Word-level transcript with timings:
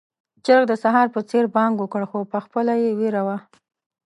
چرګ 0.45 0.63
د 0.67 0.73
سهار 0.83 1.07
په 1.15 1.21
څېر 1.29 1.45
بانګ 1.55 1.73
وکړ، 1.77 2.01
خو 2.09 2.19
پخپله 2.33 2.73
يې 2.81 2.89
وېره 2.99 3.21
وه. 3.27 3.37